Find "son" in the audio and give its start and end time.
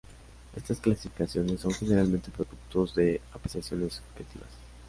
1.61-1.75